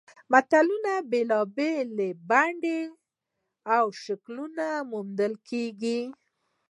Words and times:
متلونه 0.31 0.93
په 1.01 1.07
بېلابېلو 1.11 2.09
بڼو 2.29 2.79
او 3.75 3.85
شکلونو 4.03 4.67
موندل 4.89 5.33
کیږي 5.49 5.99